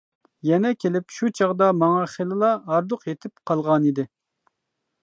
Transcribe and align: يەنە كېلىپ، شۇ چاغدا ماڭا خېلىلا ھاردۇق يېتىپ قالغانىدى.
يەنە 0.47 0.71
كېلىپ، 0.83 1.13
شۇ 1.17 1.29
چاغدا 1.41 1.67
ماڭا 1.83 2.09
خېلىلا 2.15 2.51
ھاردۇق 2.73 3.07
يېتىپ 3.13 3.47
قالغانىدى. 3.53 4.09